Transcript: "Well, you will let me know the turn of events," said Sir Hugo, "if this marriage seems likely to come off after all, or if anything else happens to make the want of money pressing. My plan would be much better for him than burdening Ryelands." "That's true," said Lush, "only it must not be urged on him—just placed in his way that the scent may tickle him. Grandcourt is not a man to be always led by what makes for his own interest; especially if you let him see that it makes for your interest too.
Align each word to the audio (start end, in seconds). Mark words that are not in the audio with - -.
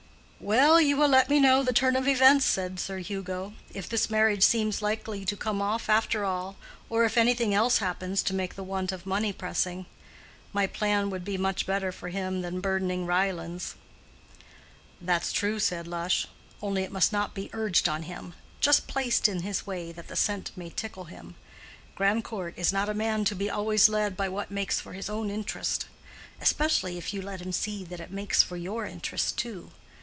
"Well, 0.43 0.81
you 0.81 0.97
will 0.97 1.07
let 1.07 1.29
me 1.29 1.39
know 1.39 1.61
the 1.61 1.71
turn 1.71 1.95
of 1.95 2.07
events," 2.07 2.45
said 2.47 2.79
Sir 2.79 2.97
Hugo, 2.97 3.53
"if 3.75 3.87
this 3.87 4.09
marriage 4.09 4.41
seems 4.41 4.81
likely 4.81 5.23
to 5.23 5.37
come 5.37 5.61
off 5.61 5.87
after 5.87 6.25
all, 6.25 6.57
or 6.89 7.05
if 7.05 7.15
anything 7.15 7.53
else 7.53 7.77
happens 7.77 8.23
to 8.23 8.33
make 8.33 8.55
the 8.55 8.63
want 8.63 8.91
of 8.91 9.05
money 9.05 9.31
pressing. 9.33 9.85
My 10.51 10.65
plan 10.65 11.11
would 11.11 11.23
be 11.23 11.37
much 11.37 11.67
better 11.67 11.91
for 11.91 12.09
him 12.09 12.41
than 12.41 12.59
burdening 12.59 13.05
Ryelands." 13.05 13.75
"That's 14.99 15.31
true," 15.31 15.59
said 15.59 15.87
Lush, 15.87 16.27
"only 16.59 16.81
it 16.81 16.91
must 16.91 17.13
not 17.13 17.35
be 17.35 17.51
urged 17.53 17.87
on 17.87 18.01
him—just 18.01 18.87
placed 18.87 19.27
in 19.27 19.41
his 19.41 19.67
way 19.67 19.91
that 19.91 20.07
the 20.07 20.15
scent 20.15 20.49
may 20.55 20.71
tickle 20.71 21.03
him. 21.03 21.35
Grandcourt 21.93 22.57
is 22.57 22.73
not 22.73 22.89
a 22.89 22.95
man 22.95 23.25
to 23.25 23.35
be 23.35 23.47
always 23.51 23.89
led 23.89 24.17
by 24.17 24.27
what 24.27 24.49
makes 24.49 24.79
for 24.79 24.93
his 24.93 25.07
own 25.07 25.29
interest; 25.29 25.85
especially 26.41 26.97
if 26.97 27.13
you 27.13 27.21
let 27.21 27.41
him 27.43 27.51
see 27.51 27.83
that 27.85 27.99
it 27.99 28.09
makes 28.09 28.41
for 28.41 28.57
your 28.57 28.87
interest 28.87 29.37
too. 29.37 29.69